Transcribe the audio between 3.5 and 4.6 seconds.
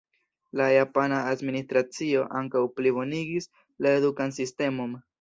la edukan